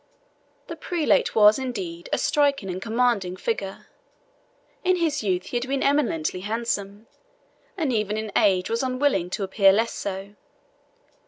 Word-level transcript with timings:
The 0.65 0.75
prelate 0.75 1.35
was, 1.35 1.59
indeed, 1.59 2.09
a 2.11 2.17
striking 2.17 2.71
and 2.71 2.81
commanding 2.81 3.35
figure. 3.37 3.85
In 4.83 4.95
his 4.95 5.21
youth 5.21 5.45
he 5.45 5.57
had 5.57 5.67
been 5.67 5.83
eminently 5.83 6.39
handsome, 6.39 7.05
and 7.77 7.93
even 7.93 8.17
in 8.17 8.31
age 8.35 8.67
was 8.67 8.81
unwilling 8.81 9.29
to 9.29 9.43
appear 9.43 9.71
less 9.71 9.91
so. 9.91 10.33